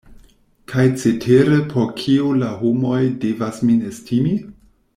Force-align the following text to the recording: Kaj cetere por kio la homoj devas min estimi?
Kaj 0.71 0.85
cetere 1.01 1.59
por 1.73 1.85
kio 2.01 2.31
la 2.39 2.49
homoj 2.63 2.99
devas 3.27 3.61
min 3.69 3.85
estimi? 3.93 4.35